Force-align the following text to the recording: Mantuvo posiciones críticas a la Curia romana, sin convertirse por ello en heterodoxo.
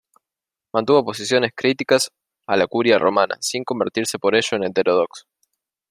Mantuvo 0.73 1.05
posiciones 1.05 1.51
críticas 1.53 2.09
a 2.47 2.57
la 2.57 2.65
Curia 2.65 2.97
romana, 2.97 3.37
sin 3.39 3.63
convertirse 3.63 4.17
por 4.17 4.33
ello 4.33 4.57
en 4.57 4.63
heterodoxo. 4.63 5.25